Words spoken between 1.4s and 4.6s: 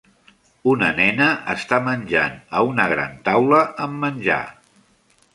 està menjant a una gran taula amb menjar.